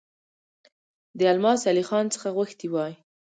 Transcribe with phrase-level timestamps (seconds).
[1.17, 2.93] د الماس علي خان څخه غوښتي وای.